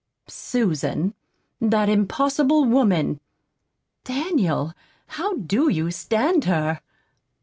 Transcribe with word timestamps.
"Susan! 0.25 1.13
That 1.59 1.87
impossible 1.87 2.65
woman! 2.65 3.19
Daniel, 4.03 4.73
how 5.05 5.35
DO 5.35 5.69
you 5.69 5.91
stand 5.91 6.45
her?" 6.45 6.79